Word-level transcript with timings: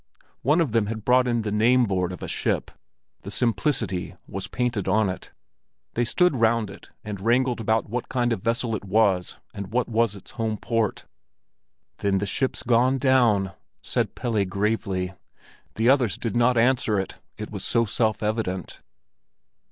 One 0.41 0.61
of 0.61 0.71
them 0.71 0.87
had 0.87 1.05
brought 1.05 1.27
in 1.27 1.43
the 1.43 1.51
name 1.51 1.85
board 1.85 2.11
of 2.11 2.23
a 2.23 2.27
ship. 2.27 2.71
The 3.21 3.29
Simplicity 3.29 4.15
was 4.25 4.47
painted 4.47 4.87
on 4.87 5.09
it. 5.11 5.29
They 5.93 6.05
stood 6.05 6.35
round 6.37 6.71
it 6.71 6.89
and 7.03 7.21
wrangled 7.21 7.61
about 7.61 7.87
what 7.87 8.09
kind 8.09 8.33
of 8.33 8.41
vessel 8.41 8.75
it 8.75 8.83
was 8.83 9.37
and 9.53 9.67
what 9.71 9.87
was 9.87 10.15
its 10.15 10.31
home 10.31 10.57
port. 10.57 11.05
"Then 11.97 12.17
the 12.17 12.25
ship's 12.25 12.63
gone 12.63 12.97
down," 12.97 13.51
said 13.83 14.15
Pelle 14.15 14.43
gravely. 14.43 15.13
The 15.75 15.89
others 15.89 16.17
did 16.17 16.35
not 16.35 16.57
answer; 16.57 16.99
it 16.99 17.51
was 17.51 17.63
so 17.63 17.85
self 17.85 18.23
evident. 18.23 18.81